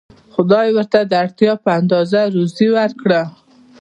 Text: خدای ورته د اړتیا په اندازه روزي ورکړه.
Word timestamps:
خدای 0.33 0.67
ورته 0.77 0.99
د 1.05 1.11
اړتیا 1.23 1.53
په 1.63 1.69
اندازه 1.79 2.19
روزي 2.35 2.67
ورکړه. 2.77 3.21